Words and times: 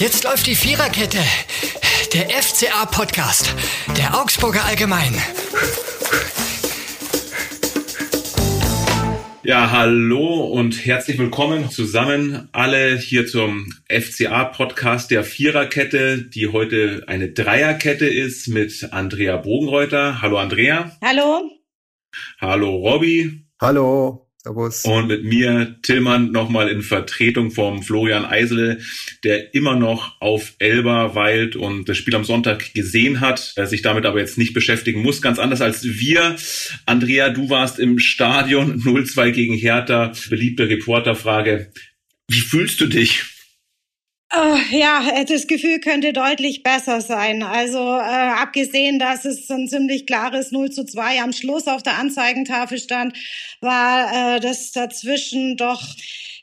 Jetzt 0.00 0.24
läuft 0.24 0.46
die 0.46 0.54
Viererkette. 0.54 1.18
Der 2.14 2.30
FCA-Podcast. 2.30 3.54
Der 3.98 4.18
Augsburger 4.18 4.64
Allgemein. 4.64 5.12
Ja, 9.42 9.70
hallo 9.70 10.46
und 10.46 10.86
herzlich 10.86 11.18
willkommen 11.18 11.68
zusammen 11.68 12.48
alle 12.52 12.96
hier 12.96 13.26
zum 13.26 13.74
FCA-Podcast 13.90 15.10
der 15.10 15.22
Viererkette, 15.22 16.22
die 16.22 16.48
heute 16.48 17.04
eine 17.06 17.32
Dreierkette 17.32 18.06
ist 18.08 18.48
mit 18.48 18.88
Andrea 18.92 19.36
Bogenreuter. 19.36 20.22
Hallo 20.22 20.38
Andrea. 20.38 20.96
Hallo. 21.04 21.42
Hallo 22.40 22.74
Robby. 22.76 23.44
Hallo. 23.60 24.29
Servus. 24.42 24.84
Und 24.84 25.06
mit 25.06 25.22
mir 25.22 25.76
Tillmann 25.82 26.32
nochmal 26.32 26.70
in 26.70 26.80
Vertretung 26.82 27.50
vom 27.50 27.82
Florian 27.82 28.24
Eisele, 28.24 28.78
der 29.22 29.54
immer 29.54 29.76
noch 29.76 30.18
auf 30.20 30.54
Elba 30.58 31.14
weilt 31.14 31.56
und 31.56 31.90
das 31.90 31.98
Spiel 31.98 32.14
am 32.14 32.24
Sonntag 32.24 32.72
gesehen 32.72 33.20
hat, 33.20 33.54
sich 33.66 33.82
damit 33.82 34.06
aber 34.06 34.18
jetzt 34.18 34.38
nicht 34.38 34.54
beschäftigen 34.54 35.02
muss, 35.02 35.20
ganz 35.20 35.38
anders 35.38 35.60
als 35.60 35.84
wir. 35.84 36.36
Andrea, 36.86 37.28
du 37.28 37.50
warst 37.50 37.78
im 37.78 37.98
Stadion 37.98 38.80
0-2 38.82 39.30
gegen 39.32 39.54
Hertha, 39.54 40.12
beliebte 40.30 40.70
Reporterfrage. 40.70 41.70
Wie 42.28 42.40
fühlst 42.40 42.80
du 42.80 42.86
dich? 42.86 43.39
Oh, 44.32 44.56
ja, 44.70 45.24
das 45.24 45.48
Gefühl 45.48 45.80
könnte 45.80 46.12
deutlich 46.12 46.62
besser 46.62 47.00
sein. 47.00 47.42
Also 47.42 47.78
äh, 47.78 48.00
abgesehen, 48.00 49.00
dass 49.00 49.24
es 49.24 49.50
ein 49.50 49.66
ziemlich 49.66 50.06
klares 50.06 50.52
0 50.52 50.70
zu 50.70 50.84
2 50.84 51.20
am 51.20 51.32
Schluss 51.32 51.66
auf 51.66 51.82
der 51.82 51.98
Anzeigentafel 51.98 52.78
stand, 52.78 53.16
war 53.60 54.36
äh, 54.36 54.40
das 54.40 54.70
dazwischen 54.70 55.56
doch 55.56 55.82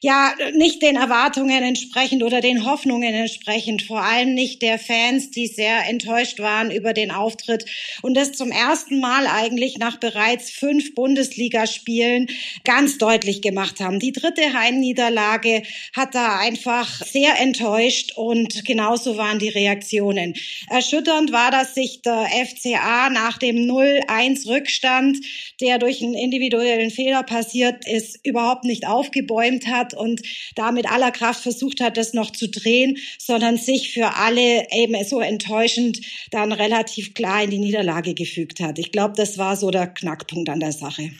ja 0.01 0.33
nicht 0.53 0.81
den 0.81 0.95
Erwartungen 0.95 1.63
entsprechend 1.63 2.23
oder 2.23 2.41
den 2.41 2.65
Hoffnungen 2.65 3.13
entsprechend, 3.13 3.81
vor 3.81 4.01
allem 4.01 4.33
nicht 4.33 4.61
der 4.61 4.79
Fans, 4.79 5.31
die 5.31 5.47
sehr 5.47 5.87
enttäuscht 5.87 6.39
waren 6.39 6.71
über 6.71 6.93
den 6.93 7.11
Auftritt 7.11 7.65
und 8.01 8.15
das 8.15 8.33
zum 8.33 8.51
ersten 8.51 8.99
Mal 8.99 9.27
eigentlich 9.27 9.77
nach 9.77 9.97
bereits 9.97 10.51
fünf 10.51 10.93
Bundesligaspielen 10.93 12.27
ganz 12.63 12.97
deutlich 12.97 13.41
gemacht 13.41 13.79
haben. 13.79 13.99
Die 13.99 14.11
dritte 14.11 14.53
Heimniederlage 14.53 15.63
hat 15.95 16.15
da 16.15 16.37
einfach 16.39 17.05
sehr 17.05 17.39
enttäuscht 17.39 18.13
und 18.15 18.65
genauso 18.65 19.17
waren 19.17 19.39
die 19.39 19.49
Reaktionen. 19.49 20.35
Erschütternd 20.69 21.31
war, 21.31 21.51
dass 21.51 21.73
sich 21.73 22.01
der 22.01 22.27
FCA 22.45 23.09
nach 23.09 23.37
dem 23.37 23.55
0-1 23.57 24.47
Rückstand, 24.47 25.17
der 25.61 25.79
durch 25.79 26.01
einen 26.01 26.13
individuellen 26.13 26.91
Fehler 26.91 27.23
passiert 27.23 27.87
ist, 27.87 28.19
überhaupt 28.25 28.63
nicht 28.63 28.87
aufgebäumt 28.87 29.67
hat 29.67 29.86
hat 29.87 29.93
und 29.93 30.21
da 30.55 30.71
mit 30.71 30.89
aller 30.89 31.11
Kraft 31.11 31.41
versucht 31.41 31.81
hat, 31.81 31.97
das 31.97 32.13
noch 32.13 32.31
zu 32.31 32.49
drehen, 32.49 32.97
sondern 33.19 33.57
sich 33.57 33.93
für 33.93 34.15
alle 34.15 34.67
eben 34.71 35.03
so 35.05 35.19
enttäuschend 35.19 35.99
dann 36.31 36.51
relativ 36.51 37.13
klar 37.13 37.43
in 37.43 37.51
die 37.51 37.59
Niederlage 37.59 38.13
gefügt 38.13 38.59
hat. 38.59 38.79
Ich 38.79 38.91
glaube, 38.91 39.13
das 39.15 39.37
war 39.37 39.55
so 39.55 39.71
der 39.71 39.87
Knackpunkt 39.87 40.49
an 40.49 40.59
der 40.59 40.71
Sache. 40.71 41.11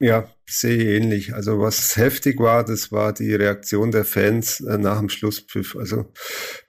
Ja, 0.00 0.28
sehe 0.46 0.96
ähnlich. 0.96 1.32
Also 1.32 1.60
was 1.60 1.96
heftig 1.96 2.40
war, 2.40 2.64
das 2.64 2.90
war 2.90 3.12
die 3.12 3.32
Reaktion 3.34 3.92
der 3.92 4.04
Fans 4.04 4.60
äh, 4.60 4.76
nach 4.76 4.98
dem 4.98 5.08
Schlusspfiff. 5.08 5.76
Also 5.76 6.12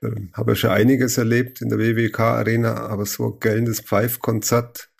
äh, 0.04 0.12
habe 0.34 0.56
schon 0.56 0.70
einiges 0.70 1.17
erlebt 1.17 1.60
in 1.60 1.70
der 1.70 1.80
WWK 1.80 2.20
Arena, 2.20 2.76
aber 2.76 3.08
so 3.08 3.32
gellendes 3.32 3.82
Pfeifkonzert 3.82 4.92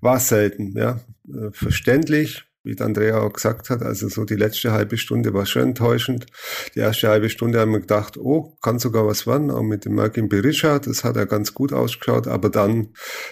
war 0.00 0.20
selten. 0.20 0.78
Ja, 0.78 1.00
äh, 1.28 1.50
verständlich, 1.50 2.44
wie 2.62 2.78
Andrea 2.78 3.20
auch 3.20 3.32
gesagt 3.32 3.70
hat, 3.70 3.82
also 3.82 4.08
so 4.08 4.24
die 4.24 4.34
letzte 4.34 4.72
halbe 4.72 4.98
Stunde 4.98 5.32
war 5.32 5.46
schon 5.46 5.62
enttäuschend. 5.62 6.26
Die 6.74 6.80
erste 6.80 7.08
halbe 7.08 7.30
Stunde 7.30 7.58
haben 7.58 7.72
wir 7.72 7.80
gedacht, 7.80 8.18
oh, 8.18 8.56
kann 8.62 8.78
sogar 8.78 9.06
was 9.06 9.26
werden, 9.26 9.50
auch 9.50 9.62
mit 9.62 9.86
dem 9.86 9.94
Markin 9.94 10.28
Berisha, 10.28 10.78
das 10.78 11.02
hat 11.02 11.16
er 11.16 11.26
ganz 11.26 11.54
gut 11.54 11.72
ausgeschaut, 11.72 12.26
aber 12.26 12.50
dann 12.50 12.88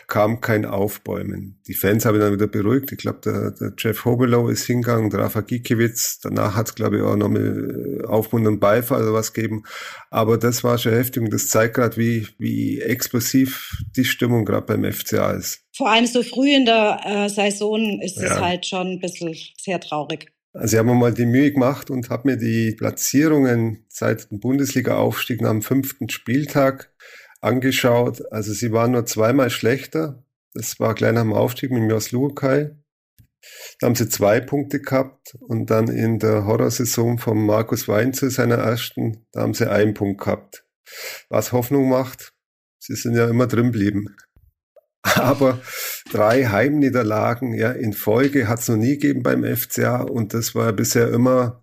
kam 0.07 0.41
kein 0.41 0.65
Aufbäumen. 0.65 1.61
Die 1.67 1.75
Fans 1.75 2.07
haben 2.07 2.19
dann 2.19 2.33
wieder 2.33 2.47
beruhigt. 2.47 2.91
Ich 2.93 2.99
glaube, 2.99 3.21
der, 3.25 3.51
der 3.51 3.73
Jeff 3.77 4.05
Hobelow 4.05 4.49
ist 4.49 4.65
hingegangen, 4.65 5.11
der 5.11 5.21
Rafa 5.21 5.43
Gikiewicz, 5.43 6.21
danach 6.21 6.57
hat 6.57 6.69
es, 6.69 6.75
glaube 6.75 6.97
ich, 6.97 7.03
auch 7.03 7.17
noch 7.17 7.29
mal 7.29 8.05
aufmunternden 8.07 8.61
Beifall 8.61 9.03
oder 9.03 9.13
was 9.13 9.35
gegeben. 9.35 9.65
Aber 10.11 10.39
das 10.39 10.65
war 10.65 10.79
schon 10.79 10.93
heftig 10.93 11.23
und 11.23 11.33
das 11.33 11.49
zeigt 11.49 11.75
gerade, 11.75 11.97
wie, 11.99 12.27
wie 12.39 12.81
explosiv 12.81 13.77
die 13.97 14.05
Stimmung 14.05 14.47
gerade 14.47 14.67
beim 14.67 14.91
FCA 14.91 15.33
ist 15.33 15.68
vor 15.79 15.89
allem 15.91 16.07
so 16.07 16.25
früh 16.25 16.51
in 16.51 16.65
der 16.67 17.01
äh, 17.05 17.29
Saison 17.29 18.01
ist 18.03 18.17
ja. 18.17 18.25
es 18.25 18.41
halt 18.41 18.67
schon 18.67 18.89
ein 18.89 19.01
bisschen 19.01 19.35
sehr 19.57 19.79
traurig. 19.79 20.33
Also 20.53 20.75
ich 20.75 20.79
habe 20.79 20.89
mir 20.89 20.97
mal 20.97 21.15
die 21.15 21.25
Mühe 21.25 21.53
gemacht 21.53 21.89
und 21.89 22.11
habe 22.11 22.29
mir 22.29 22.37
die 22.37 22.75
Platzierungen 22.77 23.87
seit 23.89 24.29
dem 24.31 24.41
Bundesliga-Aufstieg 24.41 25.41
am 25.45 25.63
fünften 25.63 26.09
Spieltag 26.09 26.93
angeschaut. 27.41 28.21
Also 28.33 28.53
sie 28.53 28.73
waren 28.73 28.91
nur 28.91 29.07
zweimal 29.07 29.51
schlechter. 29.51 30.25
Das 30.53 30.81
war 30.81 30.95
gleich 30.95 31.13
nach 31.13 31.23
dem 31.23 31.33
Aufstieg 31.33 31.71
mit 31.71 31.89
Jos 31.89 32.11
Lukai. 32.11 32.75
Da 33.79 33.87
haben 33.87 33.95
sie 33.95 34.09
zwei 34.09 34.41
Punkte 34.41 34.81
gehabt 34.81 35.37
und 35.41 35.71
dann 35.71 35.87
in 35.87 36.19
der 36.19 36.45
Horrorsaison 36.45 37.19
von 37.19 37.39
Markus 37.47 37.87
Wein 37.87 38.13
zu 38.13 38.31
seiner 38.31 38.57
ersten, 38.57 39.29
da 39.31 39.43
haben 39.43 39.55
sie 39.55 39.71
einen 39.71 39.95
Punkt 39.95 40.21
gehabt. 40.21 40.65
Was 41.29 41.53
Hoffnung 41.53 41.89
macht, 41.89 42.33
sie 42.81 42.97
sind 42.97 43.15
ja 43.15 43.29
immer 43.29 43.47
drin 43.47 43.71
blieben. 43.71 44.17
Aber 45.15 45.61
drei 46.11 46.47
Heimniederlagen 46.47 47.55
ja, 47.55 47.71
in 47.71 47.93
Folge 47.93 48.49
hat 48.49 48.61
es 48.61 48.69
noch 48.69 48.77
nie 48.77 48.99
gegeben 48.99 49.23
beim 49.23 49.45
FCA 49.45 50.03
und 50.03 50.35
das 50.35 50.55
war 50.55 50.73
bisher 50.73 51.09
immer 51.09 51.63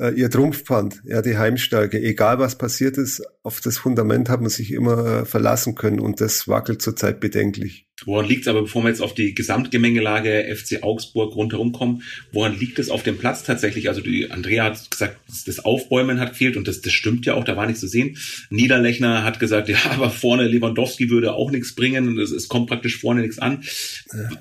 äh, 0.00 0.10
ihr 0.10 0.30
Trumpfpfand, 0.30 1.02
ja, 1.04 1.22
die 1.22 1.38
Heimstärke. 1.38 1.98
Egal 2.00 2.38
was 2.38 2.58
passiert 2.58 2.98
ist, 2.98 3.22
auf 3.42 3.60
das 3.60 3.78
Fundament 3.78 4.28
hat 4.28 4.40
man 4.40 4.50
sich 4.50 4.72
immer 4.72 5.06
äh, 5.06 5.24
verlassen 5.24 5.74
können 5.74 6.00
und 6.00 6.20
das 6.20 6.48
wackelt 6.48 6.82
zurzeit 6.82 7.20
bedenklich. 7.20 7.85
Woran 8.06 8.26
liegt 8.26 8.42
es 8.42 8.48
aber, 8.48 8.62
bevor 8.62 8.84
wir 8.84 8.88
jetzt 8.88 9.02
auf 9.02 9.14
die 9.14 9.34
Gesamtgemengelage 9.34 10.46
FC 10.56 10.82
Augsburg 10.82 11.34
rundherum 11.34 11.72
kommen, 11.72 12.02
woran 12.32 12.58
liegt 12.58 12.78
es 12.78 12.88
auf 12.88 13.02
dem 13.02 13.18
Platz 13.18 13.42
tatsächlich? 13.42 13.88
Also 13.88 14.00
die 14.00 14.30
Andrea 14.30 14.64
hat 14.64 14.90
gesagt, 14.90 15.18
das 15.44 15.64
Aufbäumen 15.64 16.20
hat 16.20 16.30
gefehlt 16.30 16.56
und 16.56 16.68
das, 16.68 16.80
das 16.80 16.92
stimmt 16.92 17.26
ja 17.26 17.34
auch, 17.34 17.44
da 17.44 17.56
war 17.56 17.66
nichts 17.66 17.80
zu 17.80 17.88
sehen. 17.88 18.16
Niederlechner 18.48 19.24
hat 19.24 19.40
gesagt, 19.40 19.68
ja, 19.68 19.78
aber 19.90 20.10
vorne 20.10 20.46
Lewandowski 20.46 21.10
würde 21.10 21.34
auch 21.34 21.50
nichts 21.50 21.74
bringen, 21.74 22.18
es, 22.18 22.30
es 22.30 22.48
kommt 22.48 22.68
praktisch 22.68 23.00
vorne 23.00 23.22
nichts 23.22 23.38
an. 23.38 23.64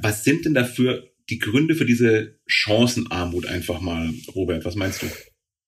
Was 0.01 0.23
sind 0.23 0.45
denn 0.45 0.53
dafür 0.53 1.09
die 1.29 1.39
Gründe 1.39 1.73
für 1.73 1.85
diese 1.85 2.35
Chancenarmut 2.45 3.47
einfach 3.47 3.81
mal, 3.81 4.13
Robert? 4.35 4.63
Was 4.63 4.75
meinst 4.75 5.01
du? 5.01 5.07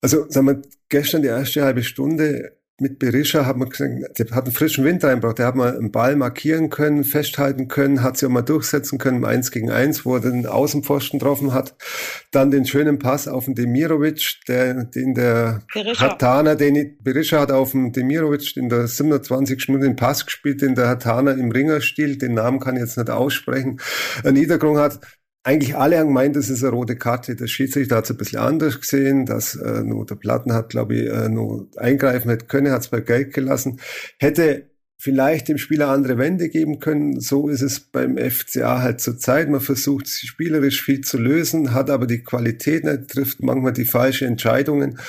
Also, 0.01 0.29
sagen 0.29 0.47
wir, 0.47 0.61
gestern 0.89 1.23
die 1.23 1.29
erste 1.29 1.63
halbe 1.63 1.83
Stunde 1.83 2.56
mit 2.79 2.99
Berisha 2.99 3.45
hat 3.45 3.57
man 3.57 3.69
gesagt, 3.69 4.19
der 4.19 4.29
hat 4.31 4.45
einen 4.45 4.53
frischen 4.53 4.85
Wind 4.85 5.03
reingebracht. 5.03 5.39
Der 5.39 5.47
hat 5.47 5.55
mal 5.55 5.75
einen 5.75 5.91
Ball 5.91 6.15
markieren 6.15 6.69
können, 6.69 7.03
festhalten 7.03 7.67
können, 7.67 8.03
hat 8.03 8.17
sich 8.17 8.27
auch 8.27 8.31
mal 8.31 8.43
durchsetzen 8.43 8.99
können 8.99 9.25
Eins 9.25 9.51
gegen 9.51 9.71
Eins, 9.71 10.05
wo 10.05 10.15
er 10.15 10.21
den 10.21 10.45
Außenpfosten 10.45 11.19
getroffen 11.19 11.53
hat. 11.53 11.75
Dann 12.31 12.51
den 12.51 12.65
schönen 12.65 12.99
Pass 12.99 13.27
auf 13.27 13.45
den 13.45 13.55
Demirovic, 13.55 14.41
der, 14.47 14.83
den 14.83 15.15
der 15.15 15.63
Berisha. 15.73 16.11
Hatana, 16.11 16.53
den 16.53 16.97
Berisha 17.01 17.39
hat 17.39 17.51
auf 17.51 17.71
den 17.71 17.93
Demirovic 17.93 18.55
in 18.57 18.69
der 18.69 18.88
27. 18.88 19.69
Minute 19.69 19.88
den 19.88 19.95
Pass 19.95 20.25
gespielt, 20.25 20.61
den 20.61 20.75
der 20.75 20.88
Hatana 20.88 21.31
im 21.31 21.51
Ringerstil, 21.51 22.17
den 22.17 22.35
Namen 22.35 22.59
kann 22.59 22.75
ich 22.75 22.81
jetzt 22.81 22.97
nicht 22.97 23.09
aussprechen, 23.09 23.79
erniedrigung 24.23 24.77
hat 24.77 24.99
eigentlich 25.47 25.77
alle 25.77 25.97
haben 25.97 26.07
gemeint, 26.07 26.35
das 26.35 26.49
ist 26.49 26.61
eine 26.61 26.73
rote 26.73 26.97
Karte. 26.97 27.37
Der 27.37 27.47
Schiedsrichter 27.47 27.95
hat 27.95 28.03
es 28.03 28.11
ein 28.11 28.17
bisschen 28.17 28.39
anders 28.39 28.81
gesehen, 28.81 29.25
dass 29.25 29.55
äh, 29.55 29.81
nur 29.81 30.05
der 30.05 30.15
Platten 30.15 30.51
hat, 30.51 30.67
glaube 30.67 30.95
ich, 30.95 31.09
äh, 31.09 31.29
nur 31.29 31.69
eingreifen 31.77 32.29
hätte 32.29 32.47
können, 32.47 32.69
hat 32.73 32.81
es 32.81 32.89
bei 32.89 32.99
Geld 32.99 33.33
gelassen. 33.33 33.79
Hätte 34.19 34.65
vielleicht 34.99 35.47
dem 35.47 35.59
Spieler 35.59 35.89
andere 35.89 36.17
Wände 36.17 36.49
geben 36.49 36.79
können. 36.79 37.19
So 37.19 37.49
ist 37.49 37.61
es 37.61 37.79
beim 37.79 38.17
FCA 38.17 38.81
halt 38.81 38.99
zur 38.99 39.19
Zeit. 39.19 39.47
Man 39.47 39.61
versucht 39.61 40.07
spielerisch 40.07 40.81
viel 40.81 41.01
zu 41.01 41.19
lösen, 41.19 41.73
hat 41.73 41.91
aber 41.91 42.07
die 42.07 42.23
Qualität 42.23 42.83
nicht, 42.83 43.09
trifft 43.09 43.41
manchmal 43.41 43.73
die 43.73 43.85
falschen 43.85 44.27
Entscheidungen. 44.27 44.99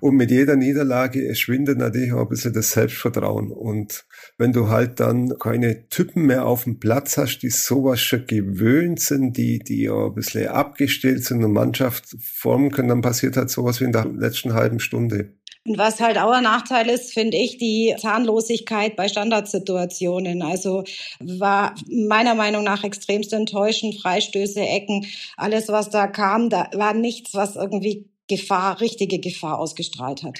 Und 0.00 0.16
mit 0.16 0.32
jeder 0.32 0.56
Niederlage 0.56 1.32
schwindet 1.36 1.78
natürlich 1.78 2.12
auch 2.12 2.22
ein 2.22 2.28
bisschen 2.28 2.54
das 2.54 2.72
Selbstvertrauen. 2.72 3.52
Und 3.52 4.04
wenn 4.36 4.52
du 4.52 4.68
halt 4.68 4.98
dann 4.98 5.38
keine 5.38 5.88
Typen 5.88 6.26
mehr 6.26 6.44
auf 6.46 6.64
dem 6.64 6.80
Platz 6.80 7.16
hast, 7.16 7.38
die 7.38 7.50
sowas 7.50 8.00
schon 8.00 8.26
gewöhnt 8.26 8.98
sind, 8.98 9.36
die, 9.36 9.60
die 9.60 9.88
auch 9.88 10.08
ein 10.08 10.14
bisschen 10.14 10.48
abgestellt 10.48 11.24
sind 11.24 11.44
und 11.44 11.52
Mannschaft 11.52 12.16
formen 12.20 12.72
können, 12.72 12.88
dann 12.88 13.00
passiert 13.00 13.36
halt 13.36 13.50
sowas 13.50 13.80
wie 13.80 13.84
in 13.84 13.92
der 13.92 14.06
letzten 14.06 14.54
halben 14.54 14.80
Stunde. 14.80 15.35
Und 15.66 15.78
was 15.78 16.00
halt 16.00 16.18
auch 16.18 16.30
ein 16.30 16.44
Nachteil 16.44 16.88
ist, 16.88 17.12
finde 17.12 17.36
ich, 17.36 17.58
die 17.58 17.94
Zahnlosigkeit 17.98 18.96
bei 18.96 19.08
Standardsituationen. 19.08 20.42
Also 20.42 20.84
war 21.20 21.74
meiner 21.88 22.34
Meinung 22.34 22.64
nach 22.64 22.84
extremst 22.84 23.32
enttäuschend. 23.32 24.00
Freistöße, 24.00 24.60
Ecken, 24.60 25.06
alles, 25.36 25.68
was 25.68 25.90
da 25.90 26.06
kam, 26.06 26.50
da 26.50 26.70
war 26.74 26.94
nichts, 26.94 27.34
was 27.34 27.56
irgendwie 27.56 28.08
Gefahr, 28.28 28.80
richtige 28.80 29.18
Gefahr 29.18 29.58
ausgestrahlt 29.58 30.22
hat. 30.22 30.38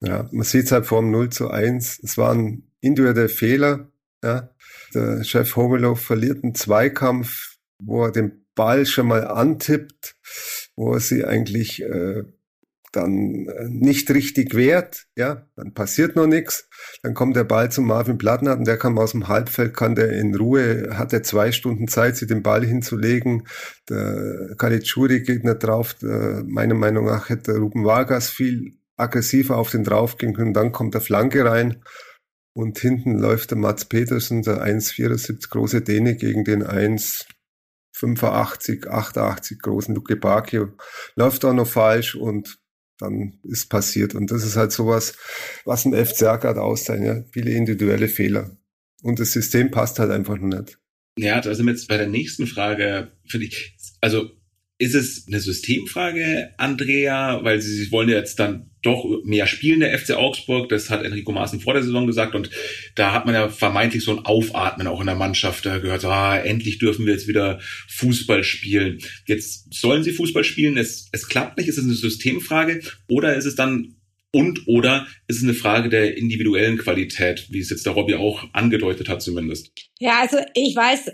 Ja, 0.00 0.28
man 0.32 0.44
sieht 0.44 0.66
es 0.66 0.72
halt 0.72 0.86
vor 0.86 1.00
dem 1.00 1.10
0 1.10 1.30
zu 1.30 1.50
1. 1.50 2.00
Es 2.02 2.18
war 2.18 2.32
ein 2.32 2.70
individueller 2.80 3.28
Fehler. 3.28 3.88
Ja. 4.22 4.50
Der 4.94 5.24
Chef 5.24 5.56
Homelow 5.56 5.96
verliert 5.96 6.44
einen 6.44 6.54
Zweikampf, 6.54 7.56
wo 7.78 8.04
er 8.04 8.12
den 8.12 8.46
Ball 8.54 8.86
schon 8.86 9.08
mal 9.08 9.26
antippt, 9.26 10.16
wo 10.76 10.94
er 10.94 11.00
sie 11.00 11.24
eigentlich 11.24 11.82
äh, 11.82 12.22
dann 12.94 13.48
äh, 13.48 13.68
nicht 13.68 14.10
richtig 14.10 14.54
wehrt, 14.54 15.06
ja, 15.16 15.46
dann 15.56 15.74
passiert 15.74 16.16
noch 16.16 16.26
nichts. 16.26 16.68
Dann 17.02 17.14
kommt 17.14 17.36
der 17.36 17.44
Ball 17.44 17.70
zum 17.70 17.86
Marvin 17.86 18.18
Plattenhardt 18.18 18.58
und 18.58 18.66
der 18.66 18.78
kann 18.78 18.98
aus 18.98 19.12
dem 19.12 19.28
Halbfeld, 19.28 19.76
kann 19.76 19.94
der 19.94 20.12
in 20.12 20.34
Ruhe, 20.34 20.96
hat 20.96 21.12
er 21.12 21.22
zwei 21.22 21.52
Stunden 21.52 21.88
Zeit, 21.88 22.16
sich 22.16 22.28
den 22.28 22.42
Ball 22.42 22.64
hinzulegen. 22.64 23.46
Der 23.88 24.54
Kalitschuri 24.58 25.20
geht 25.20 25.44
nicht 25.44 25.62
drauf. 25.62 25.94
Der, 25.94 26.42
meiner 26.46 26.74
Meinung 26.74 27.06
nach 27.06 27.28
hätte 27.28 27.58
Ruben 27.58 27.84
Vargas 27.84 28.30
viel 28.30 28.74
aggressiver 28.96 29.56
auf 29.56 29.70
den 29.70 29.84
draufgehen 29.84 30.34
können. 30.34 30.54
Dann 30.54 30.72
kommt 30.72 30.94
der 30.94 31.00
Flanke 31.00 31.44
rein 31.44 31.82
und 32.54 32.78
hinten 32.78 33.18
läuft 33.18 33.50
der 33.50 33.58
Mats 33.58 33.84
Petersen, 33.84 34.42
der 34.42 34.64
1,74 34.64 35.50
große 35.50 35.82
Däne 35.82 36.16
gegen 36.16 36.44
den 36.44 36.62
1,85, 36.62 38.86
88 38.86 39.60
großen 39.60 39.94
Luke 39.94 40.16
Bakio. 40.16 40.68
Läuft 41.16 41.44
auch 41.44 41.52
noch 41.52 41.66
falsch 41.66 42.14
und 42.14 42.58
dann 42.98 43.38
ist 43.42 43.68
passiert. 43.68 44.14
Und 44.14 44.30
das 44.30 44.44
ist 44.44 44.56
halt 44.56 44.72
sowas, 44.72 45.16
was 45.64 45.84
ein 45.84 45.94
FCA 45.94 46.36
gerade 46.36 46.62
auszeichnet. 46.62 47.24
Ja? 47.26 47.30
Viele 47.32 47.52
individuelle 47.52 48.08
Fehler. 48.08 48.56
Und 49.02 49.20
das 49.20 49.32
System 49.32 49.70
passt 49.70 49.98
halt 49.98 50.10
einfach 50.10 50.36
noch 50.36 50.58
nicht. 50.58 50.78
Ja, 51.18 51.40
da 51.40 51.54
sind 51.54 51.66
wir 51.66 51.72
jetzt 51.72 51.88
bei 51.88 51.96
der 51.96 52.08
nächsten 52.08 52.46
Frage, 52.46 53.12
finde 53.26 53.46
ich. 53.46 53.76
Also 54.00 54.30
ist 54.78 54.94
es 54.94 55.26
eine 55.28 55.40
Systemfrage, 55.40 56.50
Andrea, 56.56 57.44
weil 57.44 57.60
sie, 57.60 57.74
sie 57.74 57.92
wollen 57.92 58.08
ja 58.08 58.16
jetzt 58.16 58.40
dann 58.40 58.70
doch 58.82 59.04
mehr 59.24 59.46
spielen, 59.46 59.80
der 59.80 59.96
FC 59.96 60.12
Augsburg. 60.12 60.68
Das 60.68 60.90
hat 60.90 61.04
Enrico 61.04 61.32
Maaßen 61.32 61.60
vor 61.60 61.74
der 61.74 61.82
Saison 61.82 62.06
gesagt. 62.06 62.34
Und 62.34 62.50
da 62.96 63.12
hat 63.12 63.24
man 63.24 63.34
ja 63.34 63.48
vermeintlich 63.48 64.04
so 64.04 64.10
ein 64.10 64.24
Aufatmen 64.24 64.86
auch 64.86 65.00
in 65.00 65.06
der 65.06 65.14
Mannschaft. 65.14 65.64
Da 65.64 65.78
gehört, 65.78 66.04
ah, 66.04 66.36
endlich 66.36 66.78
dürfen 66.78 67.06
wir 67.06 67.12
jetzt 67.12 67.28
wieder 67.28 67.60
Fußball 67.88 68.42
spielen. 68.42 68.98
Jetzt 69.26 69.72
sollen 69.72 70.02
sie 70.02 70.12
Fußball 70.12 70.44
spielen. 70.44 70.76
Es, 70.76 71.08
es 71.12 71.28
klappt 71.28 71.56
nicht. 71.56 71.68
Ist 71.68 71.78
es 71.78 71.84
eine 71.84 71.94
Systemfrage? 71.94 72.82
Oder 73.08 73.36
ist 73.36 73.46
es 73.46 73.54
dann 73.54 73.96
und 74.32 74.66
oder 74.66 75.06
ist 75.28 75.36
es 75.36 75.44
eine 75.44 75.54
Frage 75.54 75.88
der 75.88 76.16
individuellen 76.16 76.76
Qualität, 76.76 77.46
wie 77.50 77.60
es 77.60 77.70
jetzt 77.70 77.86
der 77.86 77.92
Robby 77.92 78.16
auch 78.16 78.44
angedeutet 78.52 79.08
hat 79.08 79.22
zumindest? 79.22 79.70
Ja, 80.00 80.20
also 80.20 80.38
ich 80.54 80.74
weiß 80.74 81.12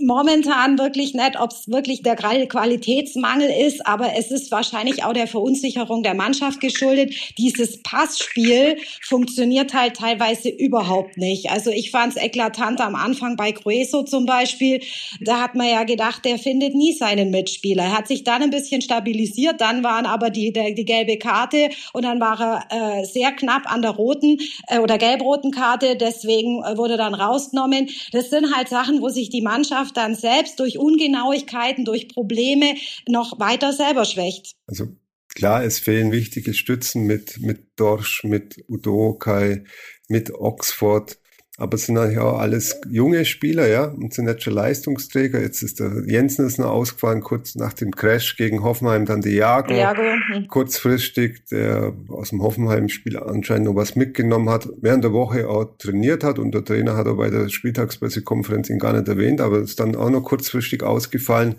momentan 0.00 0.76
wirklich 0.78 1.14
nicht, 1.14 1.38
ob 1.38 1.52
es 1.52 1.68
wirklich 1.68 2.02
der 2.02 2.16
Qualitätsmangel 2.16 3.48
ist, 3.48 3.86
aber 3.86 4.14
es 4.18 4.32
ist 4.32 4.50
wahrscheinlich 4.50 5.04
auch 5.04 5.12
der 5.12 5.28
Verunsicherung 5.28 6.02
der 6.02 6.14
Mannschaft 6.14 6.60
geschuldet. 6.60 7.14
Dieses 7.38 7.80
Passspiel 7.82 8.76
funktioniert 9.02 9.72
halt 9.72 9.96
teilweise 9.96 10.48
überhaupt 10.48 11.16
nicht. 11.16 11.50
Also 11.50 11.70
ich 11.70 11.92
fand 11.92 12.16
es 12.16 12.22
eklatant 12.22 12.80
am 12.80 12.96
Anfang 12.96 13.36
bei 13.36 13.52
Crueso 13.52 14.02
zum 14.02 14.26
Beispiel. 14.26 14.80
Da 15.20 15.40
hat 15.40 15.54
man 15.54 15.68
ja 15.68 15.84
gedacht, 15.84 16.24
der 16.24 16.38
findet 16.38 16.74
nie 16.74 16.92
seinen 16.92 17.30
Mitspieler. 17.30 17.84
Er 17.84 17.98
hat 17.98 18.08
sich 18.08 18.24
dann 18.24 18.42
ein 18.42 18.50
bisschen 18.50 18.82
stabilisiert, 18.82 19.60
dann 19.60 19.84
waren 19.84 20.06
aber 20.06 20.30
die, 20.30 20.52
der, 20.52 20.72
die 20.72 20.84
gelbe 20.84 21.18
Karte 21.18 21.70
und 21.92 22.04
dann 22.04 22.18
war 22.18 22.40
er 22.70 23.00
äh, 23.00 23.04
sehr 23.04 23.30
knapp 23.30 23.70
an 23.72 23.82
der 23.82 23.92
roten 23.92 24.38
äh, 24.66 24.80
oder 24.80 24.98
gelb-roten 24.98 25.52
Karte. 25.52 25.94
Deswegen 25.94 26.64
äh, 26.64 26.76
wurde 26.76 26.96
dann 26.96 27.14
rausgenommen. 27.14 27.88
Das 28.10 28.30
sind 28.30 28.54
halt 28.54 28.68
Sachen, 28.68 29.00
wo 29.00 29.08
sich 29.08 29.30
die 29.30 29.42
Mannschaft 29.42 29.83
Mannschaft 29.84 29.96
dann 29.96 30.14
selbst 30.14 30.60
durch 30.60 30.78
Ungenauigkeiten, 30.78 31.84
durch 31.84 32.08
Probleme 32.08 32.74
noch 33.08 33.38
weiter 33.38 33.72
selber 33.72 34.04
schwächt. 34.04 34.56
Also 34.66 34.96
klar, 35.28 35.64
es 35.64 35.78
fehlen 35.78 36.12
wichtige 36.12 36.54
Stützen 36.54 37.04
mit, 37.04 37.40
mit 37.40 37.66
Dorsch, 37.76 38.24
mit 38.24 38.64
Udokai, 38.68 39.64
mit 40.08 40.32
Oxford. 40.32 41.18
Aber 41.56 41.76
es 41.76 41.86
sind 41.86 41.96
eigentlich 41.96 42.18
auch 42.18 42.40
alles 42.40 42.80
junge 42.90 43.24
Spieler, 43.24 43.68
ja, 43.68 43.84
und 43.84 44.12
sind 44.12 44.26
jetzt 44.26 44.42
schon 44.42 44.54
Leistungsträger. 44.54 45.40
Jetzt 45.40 45.62
ist 45.62 45.78
der 45.78 46.02
Jensen 46.04 46.46
ist 46.46 46.58
noch 46.58 46.70
ausgefallen, 46.70 47.20
kurz 47.20 47.54
nach 47.54 47.72
dem 47.72 47.92
Crash 47.92 48.36
gegen 48.36 48.64
Hoffenheim, 48.64 49.04
dann 49.04 49.20
Diago. 49.20 49.72
Diago. 49.72 50.02
Hm. 50.32 50.48
Kurzfristig, 50.48 51.44
der 51.52 51.92
aus 52.08 52.30
dem 52.30 52.42
Hoffenheim-Spiel 52.42 53.16
anscheinend 53.18 53.66
noch 53.66 53.76
was 53.76 53.94
mitgenommen 53.94 54.50
hat, 54.50 54.68
während 54.80 55.04
der 55.04 55.12
Woche 55.12 55.48
auch 55.48 55.66
trainiert 55.78 56.24
hat 56.24 56.40
und 56.40 56.52
der 56.52 56.64
Trainer 56.64 56.96
hat 56.96 57.06
er 57.06 57.14
bei 57.14 57.30
der 57.30 57.48
Spieltagspressekonferenz 57.48 58.68
ihn 58.68 58.80
gar 58.80 58.92
nicht 58.92 59.06
erwähnt, 59.06 59.40
aber 59.40 59.60
ist 59.60 59.78
dann 59.78 59.94
auch 59.94 60.10
noch 60.10 60.22
kurzfristig 60.22 60.82
ausgefallen. 60.82 61.54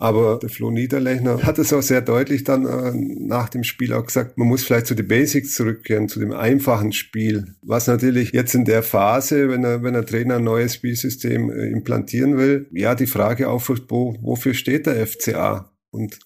Aber 0.00 0.38
der 0.38 0.48
Flo 0.48 0.70
Niederlechner 0.70 1.42
hat 1.42 1.58
es 1.58 1.74
auch 1.74 1.82
sehr 1.82 2.00
deutlich 2.00 2.42
dann 2.42 2.64
äh, 2.64 2.92
nach 2.94 3.50
dem 3.50 3.64
Spiel 3.64 3.92
auch 3.92 4.06
gesagt, 4.06 4.38
man 4.38 4.48
muss 4.48 4.64
vielleicht 4.64 4.86
zu 4.86 4.94
den 4.94 5.06
Basics 5.06 5.54
zurückkehren, 5.54 6.08
zu 6.08 6.20
dem 6.20 6.32
einfachen 6.32 6.92
Spiel. 6.92 7.54
Was 7.60 7.86
natürlich 7.86 8.32
jetzt 8.32 8.54
in 8.54 8.64
der 8.64 8.82
Phase, 8.82 9.50
wenn 9.50 9.62
er, 9.62 9.82
wenn 9.82 9.92
der 9.92 10.06
Trainer 10.06 10.36
ein 10.36 10.44
neues 10.44 10.74
Spielsystem 10.74 11.50
äh, 11.50 11.66
implantieren 11.66 12.38
will, 12.38 12.66
ja, 12.72 12.94
die 12.94 13.06
Frage 13.06 13.50
aufwirft, 13.50 13.84
wo, 13.88 14.16
wofür 14.22 14.54
steht 14.54 14.86
der 14.86 15.06
FCA? 15.06 15.70
Und 15.90 16.18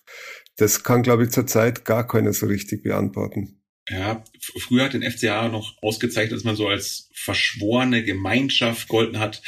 das 0.56 0.85
kann, 0.85 1.03
glaube 1.03 1.25
ich, 1.25 1.31
zurzeit 1.31 1.85
gar 1.85 2.06
keiner 2.06 2.32
so 2.32 2.47
richtig 2.47 2.85
beantworten. 2.85 3.59
Ja, 3.91 4.23
früher 4.61 4.85
hat 4.85 4.94
den 4.94 5.03
FCA 5.03 5.49
noch 5.49 5.75
ausgezeichnet, 5.82 6.37
dass 6.37 6.44
man 6.44 6.55
so 6.55 6.69
als 6.69 7.11
verschworene 7.12 8.05
Gemeinschaft 8.05 8.87
golden 8.87 9.19
hat 9.19 9.43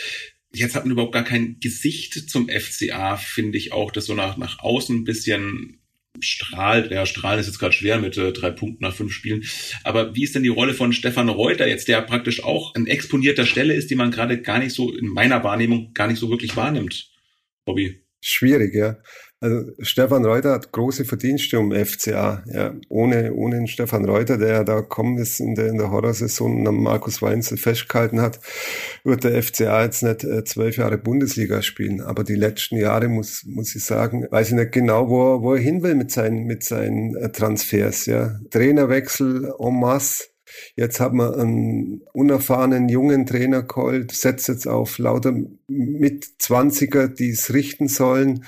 jetzt 0.58 0.74
hat 0.74 0.84
man 0.84 0.92
überhaupt 0.92 1.12
gar 1.12 1.24
kein 1.24 1.58
Gesicht 1.60 2.30
zum 2.30 2.48
FCA, 2.48 3.16
finde 3.16 3.58
ich 3.58 3.72
auch, 3.72 3.90
das 3.90 4.06
so 4.06 4.14
nach, 4.14 4.36
nach 4.36 4.58
außen 4.60 4.96
ein 4.96 5.04
bisschen 5.04 5.80
strahlt. 6.20 6.90
Ja, 6.90 7.06
strahlen 7.06 7.40
ist 7.40 7.46
jetzt 7.46 7.58
gerade 7.58 7.74
schwer 7.74 7.98
mit 7.98 8.16
äh, 8.16 8.32
drei 8.32 8.50
Punkten 8.50 8.82
nach 8.82 8.94
fünf 8.94 9.12
Spielen. 9.12 9.44
Aber 9.84 10.14
wie 10.14 10.24
ist 10.24 10.34
denn 10.34 10.42
die 10.42 10.48
Rolle 10.48 10.74
von 10.74 10.92
Stefan 10.92 11.28
Reuter 11.28 11.68
jetzt, 11.68 11.88
der 11.88 12.00
praktisch 12.02 12.42
auch 12.42 12.74
an 12.74 12.86
exponierter 12.86 13.46
Stelle 13.46 13.74
ist, 13.74 13.90
die 13.90 13.96
man 13.96 14.10
gerade 14.10 14.40
gar 14.40 14.58
nicht 14.58 14.74
so 14.74 14.94
in 14.94 15.08
meiner 15.08 15.44
Wahrnehmung 15.44 15.92
gar 15.92 16.08
nicht 16.08 16.18
so 16.18 16.30
wirklich 16.30 16.56
wahrnimmt? 16.56 17.10
Bobby. 17.64 18.02
Schwierig, 18.20 18.74
ja. 18.74 18.96
Also 19.40 19.70
Stefan 19.80 20.24
Reuter 20.24 20.52
hat 20.52 20.72
große 20.72 21.04
Verdienste 21.04 21.58
um 21.58 21.72
FCA. 21.72 22.42
Ja, 22.46 22.74
ohne, 22.88 23.34
ohne 23.34 23.56
den 23.56 23.66
Stefan 23.66 24.06
Reuter, 24.06 24.38
der 24.38 24.64
da 24.64 24.80
kommen 24.80 25.18
ist 25.18 25.40
in 25.40 25.54
der, 25.54 25.66
in 25.68 25.76
der 25.76 25.90
Horrorsaison 25.90 26.60
und 26.60 26.66
am 26.66 26.82
Markus 26.82 27.20
Weinzel 27.20 27.58
festgehalten 27.58 28.20
hat, 28.22 28.40
wird 29.04 29.24
der 29.24 29.42
FCA 29.42 29.84
jetzt 29.84 30.02
nicht 30.02 30.24
äh, 30.24 30.44
zwölf 30.44 30.78
Jahre 30.78 30.96
Bundesliga 30.96 31.60
spielen. 31.60 32.00
Aber 32.00 32.24
die 32.24 32.34
letzten 32.34 32.78
Jahre 32.78 33.08
muss, 33.08 33.44
muss 33.44 33.76
ich 33.76 33.84
sagen, 33.84 34.26
weiß 34.30 34.48
ich 34.48 34.54
nicht 34.54 34.72
genau, 34.72 35.10
wo, 35.10 35.42
wo 35.42 35.54
er 35.54 35.60
hin 35.60 35.82
will 35.82 35.96
mit 35.96 36.10
seinen, 36.10 36.44
mit 36.44 36.64
seinen 36.64 37.14
äh, 37.16 37.30
Transfers. 37.30 38.06
Ja, 38.06 38.40
Trainerwechsel 38.50 39.52
en 39.58 39.80
masse 39.80 40.24
Jetzt 40.76 41.00
hat 41.00 41.12
man 41.12 41.34
einen 41.34 42.02
unerfahrenen 42.12 42.88
jungen 42.88 43.26
Trainer 43.26 43.62
geholt, 43.62 44.12
setzt 44.12 44.48
jetzt 44.48 44.66
auf 44.66 44.98
lauter 44.98 45.34
Mitzwanziger, 45.68 47.08
die 47.08 47.30
es 47.30 47.52
richten 47.52 47.88
sollen 47.88 48.44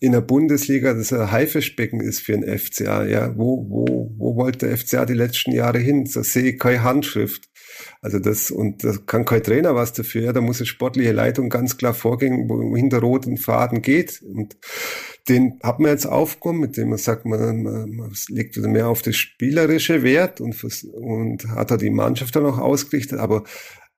in 0.00 0.12
der 0.12 0.22
Bundesliga, 0.22 0.94
das 0.94 1.12
ein 1.12 1.30
Haifischbecken 1.30 2.00
ist 2.00 2.20
für 2.20 2.34
ein 2.34 2.58
FCA. 2.58 3.04
Ja, 3.04 3.36
wo, 3.36 3.66
wo, 3.68 4.10
wo 4.16 4.36
wollte 4.36 4.66
der 4.66 4.78
FCA 4.78 5.04
die 5.04 5.12
letzten 5.12 5.52
Jahre 5.52 5.78
hin? 5.78 6.08
Da 6.12 6.24
sehe 6.24 6.52
ich 6.52 6.58
keine 6.58 6.82
Handschrift. 6.82 7.50
Also 8.00 8.18
das, 8.18 8.50
und 8.50 8.84
da 8.84 8.94
kann 9.06 9.24
kein 9.24 9.42
Trainer 9.42 9.74
was 9.74 9.92
dafür. 9.92 10.22
Ja, 10.22 10.32
da 10.32 10.40
muss 10.40 10.60
eine 10.60 10.66
sportliche 10.66 11.12
Leitung 11.12 11.50
ganz 11.50 11.76
klar 11.76 11.94
vorgehen, 11.94 12.48
wohin 12.48 12.88
der 12.88 13.00
roten 13.00 13.36
Faden 13.36 13.82
geht. 13.82 14.22
Und 14.22 14.56
den 15.28 15.58
hat 15.62 15.78
man 15.78 15.90
jetzt 15.90 16.06
aufgekommen, 16.06 16.60
mit 16.60 16.76
dem 16.76 16.88
man 16.88 16.98
sagt, 16.98 17.26
man, 17.26 17.62
man, 17.62 17.90
man 17.90 18.12
legt 18.28 18.56
wieder 18.56 18.68
mehr 18.68 18.88
auf 18.88 19.02
das 19.02 19.16
spielerische 19.16 20.02
Wert 20.02 20.40
und, 20.40 20.56
und 20.94 21.48
hat 21.48 21.70
da 21.70 21.76
die 21.76 21.90
Mannschaft 21.90 22.34
dann 22.34 22.46
auch 22.46 22.58
ausgerichtet. 22.58 23.18
Aber 23.18 23.44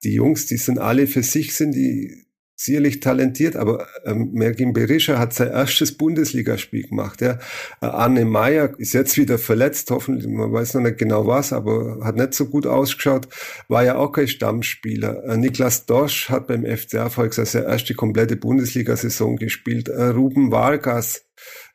die 0.02 0.14
Jungs, 0.14 0.46
die 0.46 0.56
sind 0.56 0.78
alle 0.78 1.06
für 1.06 1.22
sich, 1.22 1.54
sind 1.54 1.72
die 1.74 2.23
sicherlich 2.56 3.00
talentiert, 3.00 3.56
aber 3.56 3.86
ähm, 4.04 4.30
Mergin 4.32 4.72
Berisha 4.72 5.18
hat 5.18 5.34
sein 5.34 5.50
erstes 5.50 5.96
Bundesligaspiel 5.96 6.88
gemacht. 6.88 7.20
Ja. 7.20 7.38
Äh, 7.80 7.86
Arne 7.86 8.24
Meyer 8.24 8.78
ist 8.78 8.94
jetzt 8.94 9.16
wieder 9.16 9.38
verletzt, 9.38 9.90
hoffentlich, 9.90 10.26
man 10.28 10.52
weiß 10.52 10.74
noch 10.74 10.82
nicht 10.82 10.98
genau 10.98 11.26
was, 11.26 11.52
aber 11.52 12.00
hat 12.04 12.16
nicht 12.16 12.34
so 12.34 12.46
gut 12.46 12.66
ausgeschaut, 12.66 13.28
war 13.68 13.84
ja 13.84 13.96
auch 13.96 14.12
kein 14.12 14.28
Stammspieler. 14.28 15.24
Äh, 15.24 15.36
Niklas 15.36 15.86
Dosch 15.86 16.30
hat 16.30 16.46
beim 16.46 16.64
FCA 16.64 17.10
Volkswagen 17.10 17.48
seine 17.48 17.66
erste 17.66 17.94
komplette 17.94 18.36
Bundesliga-Saison 18.36 19.36
gespielt. 19.36 19.88
Äh, 19.88 20.08
Ruben 20.08 20.52
Vargas 20.52 21.24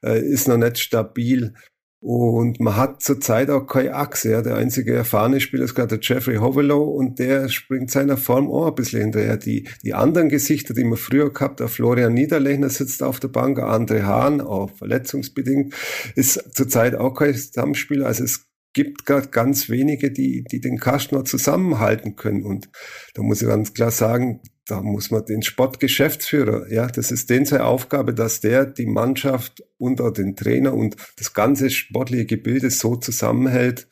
äh, 0.04 0.20
ist 0.20 0.48
noch 0.48 0.58
nicht 0.58 0.80
stabil. 0.80 1.54
Und 2.02 2.62
man 2.62 2.78
hat 2.78 3.04
zurzeit 3.04 3.50
auch 3.50 3.68
keine 3.68 3.94
Achse. 3.94 4.32
Ja. 4.32 4.42
Der 4.42 4.56
einzige 4.56 4.94
erfahrene 4.94 5.42
Spieler 5.42 5.66
ist 5.66 5.76
gerade 5.76 5.98
der 5.98 6.00
Jeffrey 6.02 6.38
Hovelow 6.38 6.82
und 6.82 7.20
der 7.20 7.50
springt 7.50 7.92
seiner 7.92 8.16
Form 8.16 8.50
auch 8.50 8.68
ein 8.68 8.76
bisschen 8.76 9.02
hinterher. 9.02 9.36
Die, 9.36 9.68
die 9.84 9.94
anderen 9.94 10.30
Gesichter, 10.30 10.74
die 10.74 10.86
man 10.86 10.98
früher 10.98 11.34
gehabt, 11.34 11.60
der 11.60 11.68
Florian 11.68 12.14
Niederlechner 12.14 12.70
sitzt 12.70 13.04
auf 13.04 13.20
der 13.20 13.28
Bank, 13.28 13.60
André 13.60 14.04
Hahn, 14.04 14.40
auch 14.40 14.72
verletzungsbedingt, 14.72 15.74
ist 16.16 16.56
zurzeit 16.56 16.96
auch 16.96 17.14
kein 17.14 17.34
Stammspieler. 17.34 18.06
Also 18.06 18.24
es 18.24 18.49
gibt 18.74 19.06
ganz 19.06 19.70
wenige, 19.70 20.12
die, 20.12 20.44
die 20.44 20.62
den 20.62 20.78
Kasten 20.78 21.26
zusammenhalten 21.26 22.16
können. 22.16 22.44
Und 22.44 22.70
da 23.14 23.24
muss 23.24 23.42
ich 23.42 23.48
ganz 23.48 23.74
klar 23.74 23.92
sagen, 23.92 24.42
da 24.66 24.82
muss 24.82 25.10
man 25.10 25.26
den 25.26 25.42
Sportgeschäftsführer, 25.42 26.72
ja, 26.72 26.88
das 26.88 27.12
ist 27.12 27.30
den 27.30 27.46
seine 27.46 27.66
Aufgabe, 27.66 28.14
dass 28.14 28.40
der 28.40 28.66
die 28.66 28.86
Mannschaft 28.86 29.64
unter 29.78 30.12
den 30.12 30.36
Trainer 30.36 30.76
und 30.76 30.96
das 31.18 31.34
ganze 31.34 31.72
sportliche 31.72 32.26
Gebilde 32.26 32.70
so 32.70 32.96
zusammenhält, 32.96 33.88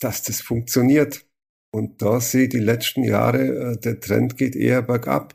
dass 0.00 0.22
das 0.22 0.40
funktioniert. 0.40 1.26
Und 1.70 2.00
da 2.00 2.20
sehe 2.20 2.44
ich 2.44 2.50
die 2.50 2.58
letzten 2.58 3.04
Jahre, 3.04 3.72
äh, 3.72 3.76
der 3.78 4.00
Trend 4.00 4.38
geht 4.38 4.56
eher 4.56 4.80
bergab. 4.80 5.34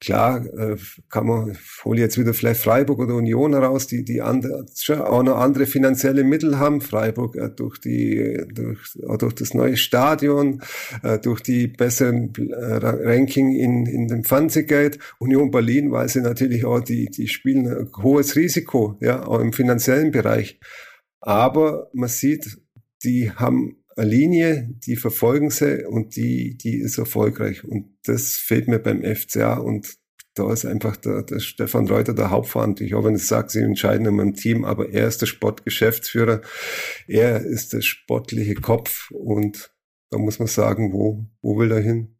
Klar, 0.00 0.46
äh, 0.56 0.78
kann 1.10 1.26
man, 1.26 1.58
hole 1.84 2.00
jetzt 2.00 2.18
wieder 2.18 2.32
vielleicht 2.32 2.62
Freiburg 2.62 3.00
oder 3.00 3.16
Union 3.16 3.52
heraus, 3.52 3.86
die, 3.86 4.02
die 4.02 4.22
andere, 4.22 4.64
auch 5.04 5.22
noch 5.22 5.36
andere 5.36 5.66
finanzielle 5.66 6.24
Mittel 6.24 6.58
haben. 6.58 6.80
Freiburg 6.80 7.36
äh, 7.36 7.50
durch 7.50 7.76
die, 7.78 8.42
durch, 8.50 8.80
durch 9.18 9.34
das 9.34 9.52
neue 9.52 9.76
Stadion, 9.76 10.62
äh, 11.02 11.18
durch 11.18 11.40
die 11.42 11.66
besseren 11.66 12.32
äh, 12.34 12.76
Ranking 12.76 13.54
in, 13.54 13.84
in 13.84 14.08
dem 14.08 14.24
Fernsehgeld. 14.24 14.98
Union 15.18 15.50
Berlin, 15.50 15.92
weil 15.92 16.08
sie 16.08 16.22
natürlich 16.22 16.64
auch, 16.64 16.80
die, 16.80 17.10
die 17.10 17.28
spielen 17.28 17.68
ein 17.68 17.90
hohes 18.02 18.36
Risiko, 18.36 18.96
ja, 19.00 19.26
auch 19.26 19.40
im 19.40 19.52
finanziellen 19.52 20.12
Bereich. 20.12 20.60
Aber 21.20 21.90
man 21.92 22.08
sieht, 22.08 22.58
die 23.04 23.30
haben 23.32 23.79
eine 24.00 24.10
Linie, 24.10 24.68
die 24.86 24.96
verfolgen 24.96 25.50
sie 25.50 25.84
und 25.84 26.16
die, 26.16 26.56
die 26.56 26.78
ist 26.78 26.98
erfolgreich. 26.98 27.64
Und 27.64 27.96
das 28.04 28.36
fehlt 28.36 28.66
mir 28.66 28.78
beim 28.78 29.02
FCA 29.04 29.54
und 29.54 29.94
da 30.34 30.52
ist 30.52 30.64
einfach 30.64 30.96
der, 30.96 31.22
der 31.22 31.40
Stefan 31.40 31.88
Reuter 31.88 32.14
der 32.14 32.30
Hauptverantwortliche. 32.30 32.96
Auch 32.96 33.04
wenn 33.04 33.14
es 33.14 33.26
sagt, 33.26 33.50
sie 33.50 33.60
entscheiden 33.60 34.06
in 34.06 34.14
meinem 34.14 34.34
Team, 34.34 34.64
aber 34.64 34.90
er 34.90 35.06
ist 35.06 35.20
der 35.20 35.26
Sportgeschäftsführer. 35.26 36.40
Er 37.06 37.44
ist 37.44 37.72
der 37.72 37.82
sportliche 37.82 38.54
Kopf 38.54 39.10
und 39.10 39.70
da 40.10 40.18
muss 40.18 40.38
man 40.38 40.48
sagen, 40.48 40.92
wo, 40.92 41.26
wo 41.42 41.58
will 41.58 41.70
er 41.70 41.80
hin? 41.80 42.16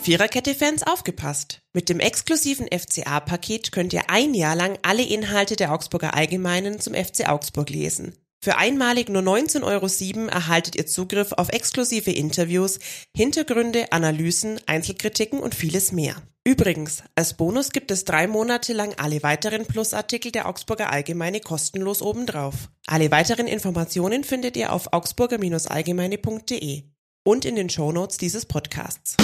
Viererkette-Fans 0.00 0.84
aufgepasst. 0.84 1.60
Mit 1.74 1.90
dem 1.90 2.00
exklusiven 2.00 2.66
FCA-Paket 2.66 3.70
könnt 3.72 3.92
ihr 3.92 4.08
ein 4.08 4.32
Jahr 4.32 4.56
lang 4.56 4.78
alle 4.82 5.02
Inhalte 5.02 5.56
der 5.56 5.72
Augsburger 5.72 6.14
Allgemeinen 6.14 6.80
zum 6.80 6.94
FC 6.94 7.28
Augsburg 7.28 7.68
lesen. 7.68 8.14
Für 8.42 8.56
einmalig 8.56 9.10
nur 9.10 9.20
19,07 9.20 9.62
Euro 9.64 10.28
erhaltet 10.30 10.74
ihr 10.74 10.86
Zugriff 10.86 11.32
auf 11.32 11.50
exklusive 11.50 12.10
Interviews, 12.10 12.78
Hintergründe, 13.14 13.92
Analysen, 13.92 14.58
Einzelkritiken 14.66 15.40
und 15.40 15.54
vieles 15.54 15.92
mehr. 15.92 16.16
Übrigens, 16.42 17.02
als 17.14 17.36
Bonus 17.36 17.70
gibt 17.70 17.90
es 17.90 18.06
drei 18.06 18.26
Monate 18.26 18.72
lang 18.72 18.94
alle 18.96 19.22
weiteren 19.22 19.66
Plusartikel 19.66 20.32
der 20.32 20.48
Augsburger 20.48 20.90
Allgemeine 20.90 21.40
kostenlos 21.40 22.00
obendrauf. 22.00 22.70
Alle 22.86 23.10
weiteren 23.10 23.46
Informationen 23.46 24.24
findet 24.24 24.56
ihr 24.56 24.72
auf 24.72 24.94
augsburger-allgemeine.de 24.94 26.84
und 27.24 27.44
in 27.44 27.56
den 27.56 27.68
Shownotes 27.68 28.16
dieses 28.16 28.46
Podcasts. 28.46 29.16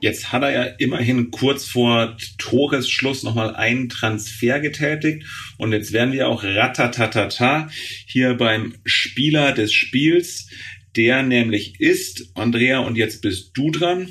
Jetzt 0.00 0.32
hat 0.32 0.42
er 0.42 0.50
ja 0.50 0.62
immerhin 0.78 1.30
kurz 1.30 1.66
vor 1.66 2.16
Toresschluss 2.38 3.22
nochmal 3.22 3.54
einen 3.54 3.88
Transfer 3.88 4.60
getätigt. 4.60 5.26
Und 5.58 5.72
jetzt 5.72 5.92
werden 5.92 6.12
wir 6.12 6.28
auch 6.28 6.42
ratatatata 6.42 7.68
hier 8.06 8.34
beim 8.34 8.74
Spieler 8.84 9.52
des 9.52 9.72
Spiels, 9.72 10.48
der 10.96 11.22
nämlich 11.22 11.80
ist, 11.80 12.30
Andrea, 12.34 12.80
und 12.80 12.96
jetzt 12.96 13.20
bist 13.20 13.52
du 13.54 13.70
dran. 13.70 14.08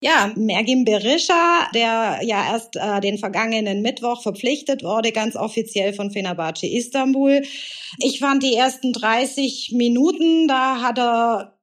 Ja, 0.00 0.32
Mergim 0.36 0.84
Berisha, 0.84 1.68
der 1.74 2.20
ja 2.22 2.52
erst 2.52 2.76
äh, 2.76 3.00
den 3.00 3.18
vergangenen 3.18 3.82
Mittwoch 3.82 4.22
verpflichtet 4.22 4.84
wurde, 4.84 5.10
ganz 5.10 5.34
offiziell 5.34 5.92
von 5.92 6.12
Fenerbahce 6.12 6.68
Istanbul. 6.68 7.42
Ich 7.98 8.20
fand 8.20 8.44
die 8.44 8.54
ersten 8.54 8.92
30 8.92 9.72
Minuten, 9.74 10.46
da 10.46 10.82
hat 10.82 10.98
er 11.00 11.58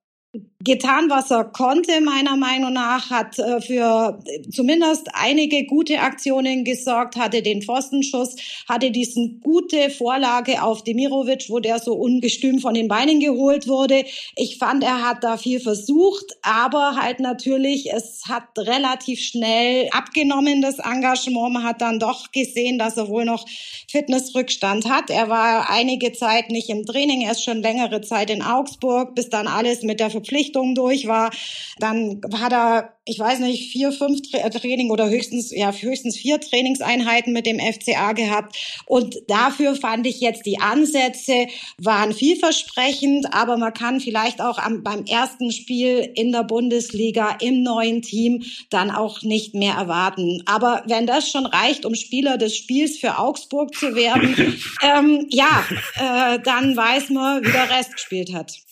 getan, 0.66 1.10
was 1.10 1.32
er 1.32 1.46
konnte, 1.46 2.02
meiner 2.02 2.36
Meinung 2.36 2.74
nach, 2.74 3.10
hat 3.12 3.38
äh, 3.40 3.62
für 3.62 4.20
zumindest 4.52 5.08
einige 5.14 5.66
gute 5.66 6.00
Aktionen 6.00 6.66
gesorgt, 6.66 7.16
hatte 7.16 7.42
den 7.42 7.62
Pfostenschuss, 7.62 8.36
hatte 8.68 8.92
diesen 8.92 9.40
gute 9.42 9.90
Vorlage 9.92 10.64
auf 10.64 10.84
Demirovic, 10.84 11.50
wo 11.50 11.60
der 11.60 11.80
so 11.80 11.94
ungestüm 11.94 12.60
von 12.60 12.74
den 12.74 12.88
Beinen 12.88 13.20
geholt 13.20 13.68
wurde. 13.68 14.04
Ich 14.36 14.58
fand, 14.58 14.84
er 14.84 15.08
hat 15.08 15.24
da 15.24 15.38
viel 15.38 15.60
versucht, 15.60 16.36
aber 16.42 16.98
halt 17.00 17.20
natürlich, 17.20 17.94
es 17.94 18.24
hat 18.28 18.58
relativ 18.58 19.22
schnell 19.22 19.88
abgenommen, 19.92 20.62
das 20.62 20.80
Engagement. 20.80 21.54
Man 21.54 21.64
hat 21.64 21.82
dann 21.82 22.00
doch 22.00 22.32
gesehen, 22.32 22.80
dass 22.80 22.98
er 22.98 23.08
wohl 23.08 23.26
noch 23.26 23.46
Fitnessrückstand 23.90 24.90
hat. 24.90 25.12
Er 25.12 25.30
war 25.30 25.70
einige 25.70 26.12
Zeit 26.12 26.50
nicht 26.50 26.70
im 26.70 26.86
Training, 26.86 27.22
er 27.22 27.34
ist 27.34 27.44
schon 27.44 27.62
längere 27.62 28.02
Zeit 28.02 28.32
in 28.32 28.42
Augsburg, 28.42 29.14
bis 29.14 29.30
dann 29.30 29.48
alles 29.48 29.84
mit 29.84 30.00
der 30.00 30.10
Verpflichtung 30.10 30.55
durch 30.64 31.08
war. 31.08 31.32
Dann 31.80 32.22
hat 32.40 32.54
er, 32.54 32.94
ich 33.04 33.20
weiß 33.20 33.40
nicht, 33.40 33.72
vier, 33.72 33.92
fünf 33.92 34.22
Tra 34.22 34.50
Training 34.50 34.92
oder 34.92 35.10
höchstens, 35.10 35.52
ja, 35.52 35.72
höchstens 35.72 36.16
vier 36.16 36.40
Trainingseinheiten 36.40 37.34
mit 37.34 37.46
dem 37.46 37.60
FCA 37.60 38.14
gehabt. 38.14 38.56
Und 38.86 39.18
dafür 39.28 39.76
fand 39.76 40.08
ich 40.08 40.22
jetzt 40.22 40.46
die 40.46 40.60
Ansätze 40.60 41.48
waren 41.78 42.14
vielversprechend, 42.14 43.34
aber 43.34 43.58
man 43.58 43.74
kann 43.74 44.00
vielleicht 44.00 44.42
auch 44.42 44.58
am, 44.58 44.84
beim 44.84 45.06
ersten 45.06 45.52
Spiel 45.52 46.12
in 46.16 46.32
der 46.32 46.44
Bundesliga 46.44 47.38
im 47.42 47.64
neuen 47.64 48.02
Team 48.02 48.44
dann 48.70 48.92
auch 48.92 49.22
nicht 49.22 49.54
mehr 49.54 49.74
erwarten. 49.74 50.42
Aber 50.46 50.84
wenn 50.88 51.06
das 51.08 51.30
schon 51.30 51.46
reicht, 51.46 51.86
um 51.86 51.96
Spieler 51.96 52.38
des 52.38 52.56
Spiels 52.56 52.98
für 52.98 53.18
Augsburg 53.18 53.76
zu 53.76 53.96
werden, 53.96 54.36
ähm, 54.82 55.28
ja, 55.30 55.66
äh, 55.96 56.40
dann 56.40 56.76
weiß 56.76 57.10
man, 57.10 57.44
wie 57.44 57.52
der 57.52 57.70
Rest 57.70 57.94
gespielt 57.94 58.34
hat. 58.34 58.65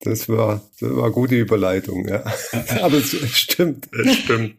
Das 0.00 0.28
war, 0.28 0.68
das 0.80 0.90
war 0.90 1.04
eine 1.04 1.12
gute 1.12 1.36
Überleitung, 1.36 2.06
ja. 2.06 2.24
Aber 2.80 2.98
es 2.98 3.10
stimmt, 3.36 3.88
es 3.92 4.16
stimmt. 4.16 4.56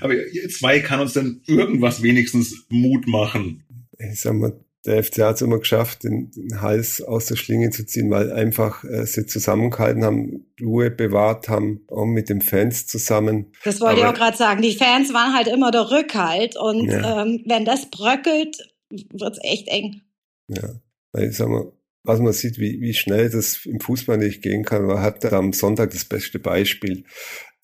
Aber 0.00 0.14
ihr 0.14 0.48
zwei 0.48 0.80
kann 0.80 1.00
uns 1.00 1.14
denn 1.14 1.42
irgendwas 1.46 2.02
wenigstens 2.02 2.66
Mut 2.68 3.06
machen? 3.06 3.64
Ich 3.98 4.20
sag 4.20 4.34
mal, 4.34 4.58
der 4.86 5.02
FC 5.02 5.22
hat 5.22 5.36
es 5.36 5.42
immer 5.42 5.58
geschafft, 5.58 6.04
den, 6.04 6.30
den, 6.30 6.60
Hals 6.60 7.00
aus 7.00 7.26
der 7.26 7.36
Schlinge 7.36 7.70
zu 7.70 7.86
ziehen, 7.86 8.10
weil 8.10 8.32
einfach 8.32 8.84
äh, 8.84 9.06
sie 9.06 9.26
zusammengehalten 9.26 10.04
haben, 10.04 10.46
Ruhe 10.60 10.90
bewahrt 10.90 11.48
haben, 11.48 11.80
auch 11.88 12.04
mit 12.04 12.28
den 12.28 12.42
Fans 12.42 12.86
zusammen. 12.86 13.52
Das 13.64 13.80
wollte 13.80 14.00
Aber, 14.00 14.00
ich 14.00 14.06
auch 14.06 14.18
gerade 14.18 14.36
sagen. 14.36 14.62
Die 14.62 14.76
Fans 14.76 15.14
waren 15.14 15.34
halt 15.34 15.48
immer 15.48 15.70
der 15.70 15.90
Rückhalt 15.90 16.56
und 16.56 16.90
ja. 16.90 17.22
ähm, 17.22 17.42
wenn 17.46 17.64
das 17.64 17.90
bröckelt, 17.90 18.56
wird's 18.90 19.38
echt 19.42 19.68
eng. 19.68 20.02
Ja, 20.48 20.68
weil 21.12 21.30
ich 21.30 21.36
sag 21.36 21.48
mal, 21.48 21.72
was 22.04 22.20
man 22.20 22.32
sieht, 22.32 22.58
wie, 22.58 22.80
wie 22.80 22.94
schnell 22.94 23.30
das 23.30 23.64
im 23.66 23.80
Fußball 23.80 24.18
nicht 24.18 24.42
gehen 24.42 24.64
kann. 24.64 24.86
Man 24.86 25.00
hat 25.00 25.24
am 25.32 25.52
Sonntag 25.52 25.90
das 25.90 26.04
beste 26.04 26.38
Beispiel. 26.38 27.04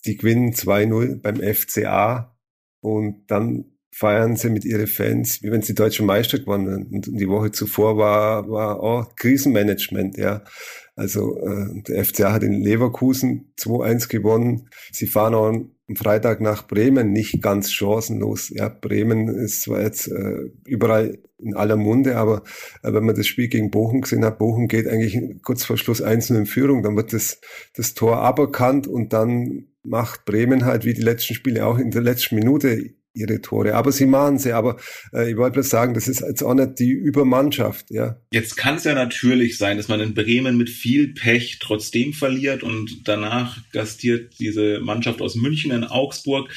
Die 0.06 0.16
gewinnen 0.16 0.52
2-0 0.52 1.20
beim 1.20 1.36
FCA 1.36 2.36
und 2.80 3.30
dann 3.30 3.66
feiern 3.92 4.36
sie 4.36 4.48
mit 4.48 4.64
ihren 4.64 4.86
Fans, 4.86 5.42
wie 5.42 5.50
wenn 5.50 5.62
sie 5.62 5.74
deutsche 5.74 6.02
Meister 6.02 6.38
gewonnen. 6.38 6.86
Und 6.90 7.06
die 7.06 7.28
Woche 7.28 7.50
zuvor 7.50 7.98
war, 7.98 8.48
war 8.48 8.80
auch 8.80 9.14
Krisenmanagement, 9.16 10.16
ja. 10.16 10.42
Also 11.00 11.38
äh, 11.38 11.80
der 11.88 12.04
FCA 12.04 12.30
hat 12.30 12.42
in 12.42 12.60
Leverkusen 12.60 13.54
2-1 13.58 14.10
gewonnen. 14.10 14.68
Sie 14.92 15.06
fahren 15.06 15.34
auch 15.34 15.46
am 15.46 15.96
Freitag 15.96 16.42
nach 16.42 16.66
Bremen 16.66 17.10
nicht 17.10 17.40
ganz 17.40 17.72
chancenlos. 17.72 18.50
Ja, 18.50 18.68
Bremen 18.68 19.28
ist 19.28 19.62
zwar 19.62 19.80
jetzt 19.80 20.08
äh, 20.08 20.50
überall 20.66 21.18
in 21.38 21.54
aller 21.54 21.76
Munde, 21.76 22.18
aber 22.18 22.42
äh, 22.82 22.92
wenn 22.92 23.06
man 23.06 23.16
das 23.16 23.26
Spiel 23.26 23.48
gegen 23.48 23.70
Bochum 23.70 24.02
gesehen 24.02 24.26
hat, 24.26 24.38
Bochum 24.38 24.68
geht 24.68 24.86
eigentlich 24.86 25.18
kurz 25.42 25.64
vor 25.64 25.78
Schluss 25.78 26.02
einzeln 26.02 26.40
in 26.40 26.46
Führung, 26.46 26.82
dann 26.82 26.98
wird 26.98 27.14
das, 27.14 27.40
das 27.74 27.94
Tor 27.94 28.18
aberkannt 28.18 28.86
und 28.86 29.14
dann 29.14 29.68
macht 29.82 30.26
Bremen 30.26 30.66
halt 30.66 30.84
wie 30.84 30.92
die 30.92 31.00
letzten 31.00 31.32
Spiele 31.32 31.64
auch 31.64 31.78
in 31.78 31.90
der 31.90 32.02
letzten 32.02 32.34
Minute 32.34 32.90
ihre 33.14 33.40
Tore. 33.40 33.74
Aber 33.74 33.92
sie 33.92 34.06
machen 34.06 34.38
sie. 34.38 34.52
Aber 34.52 34.76
äh, 35.12 35.30
ich 35.30 35.36
wollte 35.36 35.54
bloß 35.54 35.68
sagen, 35.68 35.94
das 35.94 36.08
ist 36.08 36.20
jetzt 36.20 36.42
auch 36.42 36.54
nicht 36.54 36.78
die 36.78 36.90
Übermannschaft. 36.90 37.90
Ja. 37.90 38.20
Jetzt 38.32 38.56
kann 38.56 38.76
es 38.76 38.84
ja 38.84 38.94
natürlich 38.94 39.58
sein, 39.58 39.76
dass 39.76 39.88
man 39.88 40.00
in 40.00 40.14
Bremen 40.14 40.56
mit 40.56 40.70
viel 40.70 41.14
Pech 41.14 41.58
trotzdem 41.60 42.12
verliert 42.12 42.62
und 42.62 43.02
danach 43.04 43.58
gastiert 43.72 44.34
diese 44.38 44.80
Mannschaft 44.80 45.20
aus 45.20 45.34
München 45.34 45.72
in 45.72 45.84
Augsburg. 45.84 46.50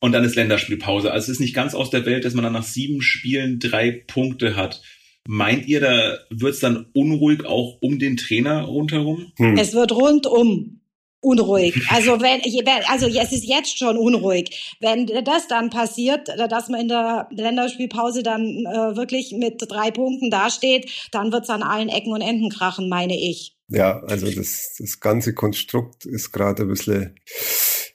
Und 0.00 0.12
dann 0.12 0.24
ist 0.24 0.36
Länderspielpause. 0.36 1.12
Also 1.12 1.24
es 1.24 1.36
ist 1.36 1.40
nicht 1.40 1.54
ganz 1.54 1.74
aus 1.74 1.90
der 1.90 2.04
Welt, 2.04 2.24
dass 2.24 2.34
man 2.34 2.44
dann 2.44 2.52
nach 2.52 2.64
sieben 2.64 3.00
Spielen 3.00 3.58
drei 3.58 4.04
Punkte 4.06 4.56
hat. 4.56 4.82
Meint 5.26 5.66
ihr, 5.66 5.80
da 5.80 6.18
wird 6.28 6.52
es 6.52 6.60
dann 6.60 6.86
unruhig 6.92 7.46
auch 7.46 7.78
um 7.80 7.98
den 7.98 8.18
Trainer 8.18 8.64
rundherum? 8.64 9.32
Hm. 9.38 9.56
Es 9.56 9.72
wird 9.72 9.92
rundum 9.92 10.80
unruhig. 11.24 11.74
Also 11.94 12.20
wenn, 12.20 12.40
also 12.88 13.06
es 13.06 13.32
ist 13.32 13.44
jetzt 13.44 13.78
schon 13.78 13.96
unruhig. 13.96 14.76
Wenn 14.80 15.06
das 15.06 15.48
dann 15.48 15.70
passiert, 15.70 16.28
dass 16.28 16.68
man 16.68 16.80
in 16.80 16.88
der 16.88 17.28
Länderspielpause 17.30 18.22
dann 18.22 18.42
äh, 18.42 18.96
wirklich 18.96 19.32
mit 19.36 19.62
drei 19.68 19.90
Punkten 19.90 20.30
dasteht, 20.30 20.90
dann 21.12 21.32
wird 21.32 21.44
es 21.44 21.50
an 21.50 21.62
allen 21.62 21.88
Ecken 21.88 22.12
und 22.12 22.20
Enden 22.20 22.50
krachen, 22.50 22.88
meine 22.88 23.16
ich. 23.16 23.56
Ja, 23.68 24.00
also 24.00 24.30
das, 24.30 24.74
das 24.78 25.00
ganze 25.00 25.34
Konstrukt 25.34 26.04
ist 26.04 26.32
gerade 26.32 26.62
ein 26.62 26.68
bisschen 26.68 27.14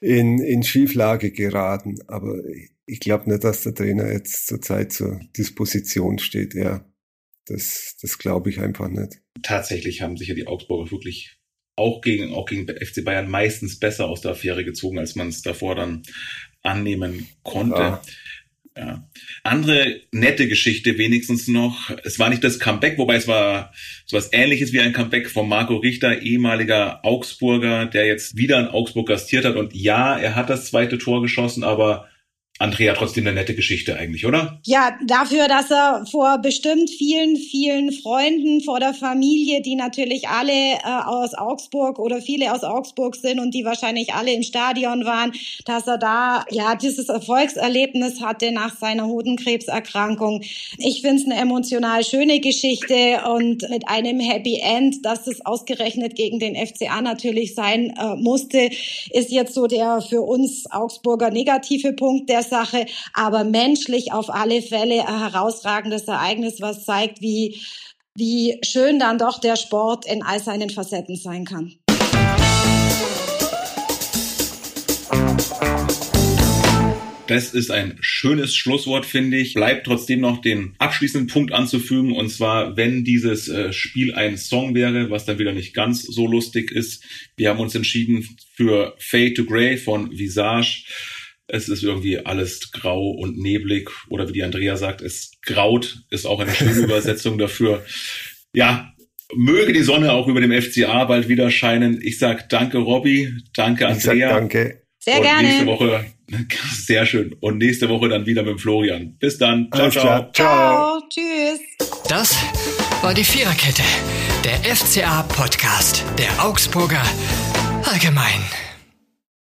in, 0.01 0.39
in 0.39 0.63
Schieflage 0.63 1.31
geraten. 1.31 1.99
Aber 2.07 2.35
ich 2.85 2.99
glaube 2.99 3.29
nicht, 3.29 3.43
dass 3.43 3.63
der 3.63 3.75
Trainer 3.75 4.11
jetzt 4.11 4.47
zurzeit 4.47 4.91
zur 4.91 5.19
Disposition 5.37 6.19
steht. 6.19 6.53
Ja, 6.53 6.85
das, 7.45 7.97
das 8.01 8.17
glaube 8.17 8.49
ich 8.49 8.59
einfach 8.59 8.87
nicht. 8.87 9.21
Tatsächlich 9.43 10.01
haben 10.01 10.17
sich 10.17 10.29
ja 10.29 10.35
die 10.35 10.47
Augsburger 10.47 10.91
wirklich 10.91 11.38
auch 11.79 12.01
gegen, 12.01 12.33
auch 12.33 12.45
gegen 12.45 12.67
FC 12.67 13.03
Bayern 13.03 13.29
meistens 13.29 13.79
besser 13.79 14.07
aus 14.07 14.21
der 14.21 14.31
Affäre 14.31 14.63
gezogen, 14.63 14.99
als 14.99 15.15
man 15.15 15.29
es 15.29 15.41
davor 15.41 15.75
dann 15.75 16.03
annehmen 16.61 17.27
konnte. 17.43 17.79
Ja. 17.79 18.01
Ja. 18.77 19.03
Andere 19.43 19.99
nette 20.11 20.47
Geschichte 20.47 20.97
wenigstens 20.97 21.47
noch. 21.49 21.91
Es 22.03 22.17
war 22.17 22.29
nicht 22.29 22.43
das 22.43 22.59
Comeback, 22.59 22.97
wobei 22.97 23.15
es 23.15 23.27
war 23.27 23.73
so 24.05 24.15
was 24.15 24.31
ähnliches 24.31 24.71
wie 24.71 24.79
ein 24.79 24.93
Comeback 24.93 25.29
von 25.29 25.49
Marco 25.49 25.75
Richter, 25.77 26.21
ehemaliger 26.21 27.03
Augsburger, 27.03 27.87
der 27.87 28.05
jetzt 28.05 28.37
wieder 28.37 28.57
in 28.59 28.67
Augsburg 28.67 29.07
gastiert 29.07 29.43
hat. 29.43 29.57
Und 29.57 29.75
ja, 29.75 30.17
er 30.17 30.35
hat 30.35 30.49
das 30.49 30.67
zweite 30.67 30.97
Tor 30.97 31.21
geschossen, 31.21 31.63
aber 31.63 32.07
Andrea, 32.61 32.93
trotzdem 32.93 33.25
eine 33.25 33.35
nette 33.35 33.55
Geschichte 33.55 33.95
eigentlich, 33.95 34.25
oder? 34.25 34.59
Ja, 34.65 34.97
dafür, 35.07 35.47
dass 35.47 35.71
er 35.71 36.05
vor 36.11 36.39
bestimmt 36.39 36.89
vielen, 36.89 37.37
vielen 37.37 37.93
Freunden, 37.93 38.59
vor 38.59 38.81
der 38.81 38.93
Familie, 38.93 39.61
die 39.61 39.75
natürlich 39.75 40.27
alle 40.27 40.51
äh, 40.51 40.79
aus 41.05 41.33
Augsburg 41.35 41.99
oder 41.99 42.21
viele 42.21 42.53
aus 42.53 42.65
Augsburg 42.65 43.15
sind 43.15 43.39
und 43.39 43.53
die 43.53 43.63
wahrscheinlich 43.63 44.13
alle 44.13 44.33
im 44.33 44.43
Stadion 44.43 45.05
waren, 45.05 45.31
dass 45.63 45.87
er 45.87 45.97
da 45.97 46.43
ja 46.51 46.75
dieses 46.75 47.07
Erfolgserlebnis 47.07 48.19
hatte 48.19 48.51
nach 48.51 48.75
seiner 48.77 49.07
Hodenkrebserkrankung. 49.07 50.41
Ich 50.79 51.01
finde 51.01 51.21
es 51.21 51.25
eine 51.25 51.39
emotional 51.39 52.03
schöne 52.03 52.41
Geschichte 52.41 53.21
und 53.37 53.69
mit 53.69 53.87
einem 53.87 54.19
Happy 54.19 54.59
End, 54.61 55.05
dass 55.05 55.27
es 55.27 55.45
ausgerechnet 55.45 56.17
gegen 56.17 56.39
den 56.39 56.57
FCA 56.57 57.01
natürlich 57.01 57.55
sein 57.55 57.93
äh, 57.97 58.15
musste, 58.15 58.69
ist 59.11 59.31
jetzt 59.31 59.53
so 59.53 59.65
der 59.67 60.01
für 60.01 60.23
uns 60.23 60.69
Augsburger 60.69 61.31
negative 61.31 61.93
Punkt. 61.93 62.29
Der 62.29 62.48
Sache, 62.49 62.85
aber 63.13 63.43
menschlich 63.43 64.11
auf 64.11 64.29
alle 64.29 64.61
Fälle 64.61 65.07
ein 65.07 65.19
herausragendes 65.19 66.03
Ereignis, 66.07 66.59
was 66.59 66.85
zeigt, 66.85 67.21
wie, 67.21 67.61
wie 68.15 68.59
schön 68.63 68.99
dann 68.99 69.17
doch 69.17 69.39
der 69.39 69.55
Sport 69.55 70.05
in 70.05 70.23
all 70.23 70.39
seinen 70.39 70.69
Facetten 70.69 71.15
sein 71.15 71.45
kann. 71.45 71.75
Das 77.29 77.53
ist 77.53 77.69
ein 77.69 77.95
schönes 78.01 78.55
Schlusswort, 78.55 79.05
finde 79.05 79.37
ich. 79.37 79.53
Bleibt 79.53 79.85
trotzdem 79.85 80.19
noch 80.19 80.41
den 80.41 80.73
abschließenden 80.79 81.27
Punkt 81.27 81.53
anzufügen. 81.53 82.11
Und 82.13 82.29
zwar, 82.31 82.75
wenn 82.75 83.03
dieses 83.03 83.47
äh, 83.47 83.71
Spiel 83.71 84.15
ein 84.15 84.35
Song 84.35 84.73
wäre, 84.73 85.11
was 85.11 85.25
dann 85.25 85.37
wieder 85.37 85.51
nicht 85.51 85.75
ganz 85.75 86.01
so 86.01 86.25
lustig 86.25 86.71
ist. 86.71 87.03
Wir 87.37 87.49
haben 87.49 87.59
uns 87.59 87.75
entschieden 87.75 88.27
für 88.55 88.95
Fade 88.97 89.35
to 89.35 89.45
Grey 89.45 89.77
von 89.77 90.09
Visage. 90.09 90.85
Es 91.49 91.69
ist 91.69 91.83
irgendwie 91.83 92.19
alles 92.19 92.71
grau 92.71 93.09
und 93.09 93.37
neblig 93.37 93.89
oder 94.09 94.27
wie 94.27 94.33
die 94.33 94.43
Andrea 94.43 94.77
sagt, 94.77 95.01
es 95.01 95.31
graut, 95.41 96.03
ist 96.09 96.25
auch 96.25 96.39
eine 96.39 96.53
schöne 96.53 96.71
Übersetzung 96.83 97.37
dafür. 97.37 97.85
Ja, 98.53 98.93
möge 99.35 99.73
die 99.73 99.83
Sonne 99.83 100.11
auch 100.11 100.27
über 100.27 100.41
dem 100.41 100.51
FCA 100.61 101.05
bald 101.05 101.27
wieder 101.27 101.51
scheinen. 101.51 101.99
Ich 102.01 102.19
sag 102.19 102.49
danke 102.49 102.77
Robby, 102.77 103.33
danke 103.55 103.87
Andrea. 103.87 104.13
Ich 104.13 104.21
sag 104.21 104.39
danke. 104.39 104.81
Sehr 104.99 105.17
und 105.17 105.23
gerne. 105.23 105.47
Nächste 105.47 105.65
Woche, 105.65 106.05
sehr 106.71 107.05
schön. 107.05 107.35
Und 107.39 107.57
nächste 107.57 107.89
Woche 107.89 108.09
dann 108.09 108.25
wieder 108.25 108.43
mit 108.43 108.59
Florian. 108.59 109.17
Bis 109.17 109.37
dann. 109.37 109.69
Ciao, 109.73 109.89
ciao. 109.89 110.03
Ciao. 110.03 110.31
ciao. 110.33 111.01
Tschüss. 111.09 111.59
Das 112.09 112.35
war 113.01 113.13
die 113.13 113.23
Viererkette, 113.23 113.83
der 114.43 114.75
FCA 114.75 115.23
Podcast 115.23 116.03
der 116.17 116.43
Augsburger 116.43 117.03
Allgemein. 117.83 118.68